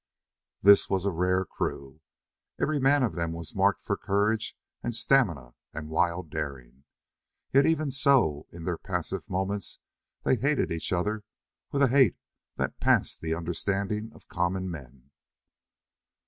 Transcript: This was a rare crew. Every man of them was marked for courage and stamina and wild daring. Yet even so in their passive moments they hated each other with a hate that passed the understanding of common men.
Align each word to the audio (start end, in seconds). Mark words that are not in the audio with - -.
This 0.63 0.89
was 0.89 1.05
a 1.05 1.11
rare 1.11 1.45
crew. 1.45 2.01
Every 2.59 2.79
man 2.79 3.03
of 3.03 3.13
them 3.13 3.33
was 3.33 3.53
marked 3.55 3.83
for 3.83 3.95
courage 3.95 4.57
and 4.81 4.95
stamina 4.95 5.53
and 5.75 5.89
wild 5.91 6.31
daring. 6.31 6.85
Yet 7.53 7.67
even 7.67 7.91
so 7.91 8.47
in 8.51 8.63
their 8.63 8.79
passive 8.79 9.29
moments 9.29 9.77
they 10.23 10.37
hated 10.37 10.71
each 10.71 10.91
other 10.91 11.23
with 11.71 11.83
a 11.83 11.87
hate 11.89 12.17
that 12.55 12.79
passed 12.79 13.21
the 13.21 13.35
understanding 13.35 14.11
of 14.15 14.27
common 14.27 14.71
men. 14.71 15.11